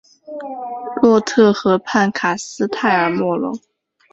[0.99, 3.53] 洛特河畔卡斯泰尔莫龙。